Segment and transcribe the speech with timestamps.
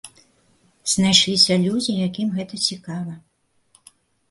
[0.93, 3.13] Знайшліся людзі, якім гэта цікава.